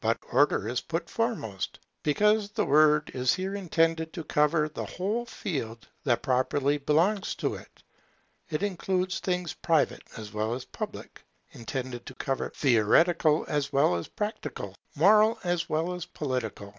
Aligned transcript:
But 0.00 0.20
Order 0.30 0.68
is 0.68 0.80
put 0.80 1.10
foremost, 1.10 1.80
because 2.04 2.50
the 2.52 2.64
word 2.64 3.10
is 3.12 3.34
here 3.34 3.56
intended 3.56 4.12
to 4.12 4.22
cover 4.22 4.68
the 4.68 4.84
whole 4.86 5.26
field 5.26 5.88
that 6.04 6.22
properly 6.22 6.78
belongs 6.78 7.34
to 7.34 7.56
it. 7.56 7.82
It 8.50 8.62
includes 8.62 9.18
things 9.18 9.52
private 9.52 10.02
as 10.16 10.32
well 10.32 10.54
as 10.54 10.64
public, 10.64 11.24
theoretical 11.52 13.44
as 13.48 13.72
well 13.72 13.96
as 13.96 14.06
practical, 14.06 14.76
moral 14.94 15.40
as 15.42 15.68
well 15.68 15.92
as 15.94 16.06
political. 16.06 16.78